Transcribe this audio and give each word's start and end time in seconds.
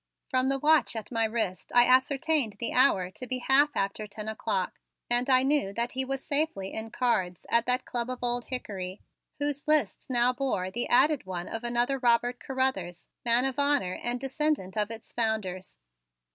From 0.31 0.49
the 0.49 0.57
watch 0.57 0.95
at 0.95 1.11
my 1.11 1.25
wrist 1.25 1.71
I 1.75 1.85
ascertained 1.85 2.55
the 2.57 2.73
hour 2.73 3.11
to 3.11 3.27
be 3.27 3.37
half 3.37 3.69
after 3.75 4.07
ten 4.07 4.27
o'clock, 4.27 4.79
and 5.11 5.29
I 5.29 5.43
knew 5.43 5.73
that 5.73 5.91
he 5.91 6.03
was 6.03 6.25
safely 6.25 6.73
in 6.73 6.89
cards 6.89 7.45
at 7.51 7.67
that 7.67 7.85
Club 7.85 8.09
of 8.09 8.23
Old 8.23 8.45
Hickory, 8.45 9.01
whose 9.37 9.67
lists 9.67 10.09
now 10.09 10.33
bore 10.33 10.71
the 10.71 10.89
added 10.89 11.27
one 11.27 11.47
of 11.47 11.63
another 11.63 11.99
Robert 11.99 12.39
Carruthers, 12.39 13.09
man 13.23 13.45
of 13.45 13.59
honor 13.59 13.93
and 14.01 14.19
descendant 14.19 14.75
of 14.75 14.89
its 14.89 15.13
founders. 15.13 15.77